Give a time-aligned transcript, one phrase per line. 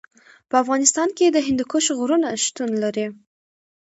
[0.49, 3.07] په افغانستان کې د هندوکش غرونه شتون لري.